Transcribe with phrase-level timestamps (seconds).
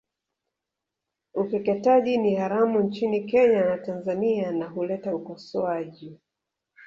[1.33, 6.19] Ukeketaji ni haramu nchini Kenya na Tanzania na huleta ukosoaji